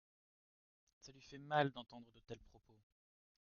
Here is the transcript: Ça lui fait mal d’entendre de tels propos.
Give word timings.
Ça 1.01 1.11
lui 1.11 1.21
fait 1.21 1.37
mal 1.37 1.69
d’entendre 1.69 2.11
de 2.11 2.19
tels 2.21 2.39
propos. 2.41 2.81